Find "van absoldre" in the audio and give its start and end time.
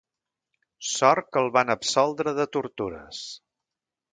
1.57-2.33